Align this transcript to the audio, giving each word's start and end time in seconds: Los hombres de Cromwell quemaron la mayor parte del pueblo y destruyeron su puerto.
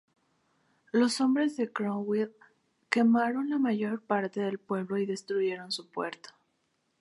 Los 0.91 1.21
hombres 1.21 1.57
de 1.57 1.71
Cromwell 1.71 2.33
quemaron 2.89 3.51
la 3.51 3.59
mayor 3.59 4.01
parte 4.01 4.41
del 4.41 4.57
pueblo 4.57 4.97
y 4.97 5.05
destruyeron 5.05 5.71
su 5.71 5.91
puerto. 5.91 6.31